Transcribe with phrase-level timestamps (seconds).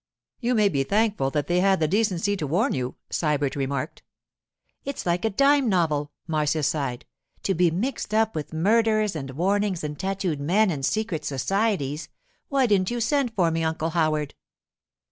[0.39, 4.01] 'You may be thankful that they had the decency to warn you,' Sybert remarked.
[4.83, 7.05] 'It's like a dime novel!' Marcia sighed.
[7.43, 12.89] 'To be mixed up with murders and warnings and tattooed men and secret societies——Why didn't
[12.89, 14.33] you send for me, Uncle Howard?